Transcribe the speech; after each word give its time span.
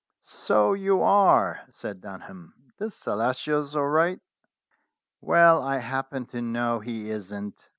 "So 0.23 0.73
you 0.73 1.03
are," 1.03 1.59
said 1.69 2.01
Dunham. 2.01 2.55
"The 2.79 2.89
Celestial's 2.89 3.75
all 3.75 3.85
right." 3.87 4.19
"Well, 5.21 5.61
I 5.61 5.77
happen 5.77 6.25
to 6.33 6.41
know 6.41 6.79
he 6.79 7.11
isn't." 7.11 7.69